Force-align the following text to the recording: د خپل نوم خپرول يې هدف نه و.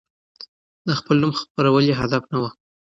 د 0.87 0.89
خپل 0.99 1.15
نوم 1.21 1.33
خپرول 1.41 1.83
يې 1.89 1.95
هدف 2.01 2.23
نه 2.31 2.37
و. 2.41 2.43